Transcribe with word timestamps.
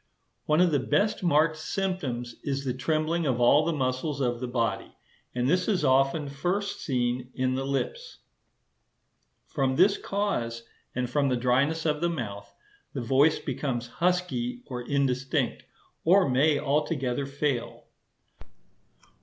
One 0.47 0.61
of 0.61 0.71
the 0.71 0.79
best 0.79 1.21
marked 1.21 1.57
symptoms 1.57 2.35
is 2.43 2.65
the 2.65 2.73
trembling 2.73 3.27
of 3.27 3.39
all 3.39 3.63
the 3.63 3.71
muscles 3.71 4.19
of 4.19 4.39
the 4.39 4.47
body; 4.47 4.97
and 5.35 5.47
this 5.47 5.67
is 5.67 5.85
often 5.85 6.27
first 6.27 6.81
seen 6.81 7.29
in 7.35 7.53
the 7.53 7.63
lips. 7.67 8.17
From 9.45 9.75
this 9.75 9.99
cause, 9.99 10.63
and 10.95 11.07
from 11.07 11.29
the 11.29 11.37
dryness 11.37 11.85
of 11.85 12.01
the 12.01 12.09
mouth, 12.09 12.51
the 12.93 13.01
voice 13.03 13.37
becomes 13.37 13.85
husky 14.01 14.63
or 14.65 14.81
indistinct, 14.81 15.65
or 16.03 16.27
may 16.27 16.57
altogether 16.57 17.27
fail. 17.27 17.85